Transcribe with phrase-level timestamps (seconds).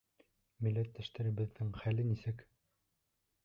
[0.67, 2.45] Милләттәштәребеҙҙең хәле нисек?